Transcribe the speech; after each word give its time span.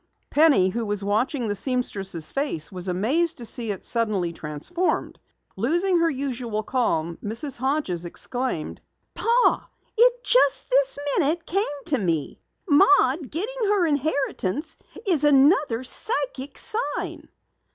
Penny, 0.31 0.69
who 0.69 0.83
was 0.87 1.03
watching 1.03 1.47
the 1.47 1.53
seamstress' 1.53 2.31
face 2.31 2.71
was 2.71 2.87
amazed 2.87 3.37
to 3.37 3.45
see 3.45 3.69
it 3.69 3.85
suddenly 3.85 4.33
transformed. 4.33 5.19
Losing 5.55 5.99
her 5.99 6.09
usual 6.09 6.63
calm, 6.63 7.19
Mrs. 7.23 7.57
Hodges 7.57 8.03
exclaimed: 8.03 8.81
"Pa! 9.13 9.69
It 9.95 10.23
just 10.23 10.71
this 10.71 10.97
minute 11.19 11.45
came 11.45 11.63
to 11.85 11.99
me! 11.99 12.41
Maud 12.67 13.29
getting 13.29 13.65
her 13.69 13.85
inheritance 13.85 14.75
is 15.05 15.23
another 15.23 15.83
psychic 15.83 16.57
sign!" 16.57 17.29